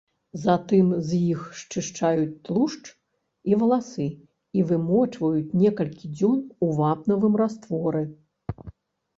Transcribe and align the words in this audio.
Затым 0.43 0.87
з 1.09 1.17
іх 1.33 1.41
счышчаюць 1.59 2.39
тлушч 2.47 2.79
і 3.51 3.59
валасы 3.65 4.07
і 4.61 4.65
вымочваюць 4.71 5.55
некалькі 5.65 6.11
дзён 6.17 6.43
у 6.65 6.71
вапнавым 6.79 7.33
растворы. 7.45 8.03